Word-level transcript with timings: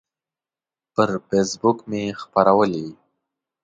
پر 0.93 1.09
فیسبوک 1.27 1.77
مې 1.89 2.03
خپرولی 2.21 2.87